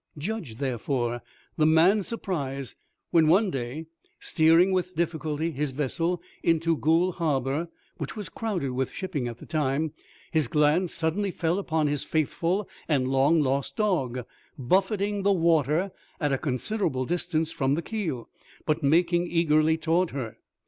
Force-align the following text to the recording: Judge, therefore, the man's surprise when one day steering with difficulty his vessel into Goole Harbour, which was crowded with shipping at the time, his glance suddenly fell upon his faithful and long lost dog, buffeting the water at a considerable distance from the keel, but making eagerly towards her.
Judge, 0.17 0.55
therefore, 0.55 1.21
the 1.57 1.65
man's 1.67 2.07
surprise 2.07 2.75
when 3.11 3.27
one 3.27 3.51
day 3.51 3.85
steering 4.19 4.71
with 4.71 4.95
difficulty 4.95 5.51
his 5.51 5.69
vessel 5.69 6.23
into 6.41 6.75
Goole 6.75 7.11
Harbour, 7.11 7.67
which 7.97 8.15
was 8.15 8.27
crowded 8.27 8.71
with 8.71 8.89
shipping 8.91 9.27
at 9.27 9.37
the 9.37 9.45
time, 9.45 9.93
his 10.31 10.47
glance 10.47 10.91
suddenly 10.91 11.29
fell 11.29 11.59
upon 11.59 11.85
his 11.85 12.03
faithful 12.03 12.67
and 12.87 13.09
long 13.09 13.41
lost 13.41 13.75
dog, 13.75 14.25
buffeting 14.57 15.21
the 15.21 15.31
water 15.33 15.91
at 16.19 16.33
a 16.33 16.39
considerable 16.39 17.05
distance 17.05 17.51
from 17.51 17.75
the 17.75 17.83
keel, 17.83 18.27
but 18.65 18.81
making 18.81 19.27
eagerly 19.27 19.77
towards 19.77 20.13
her. 20.13 20.35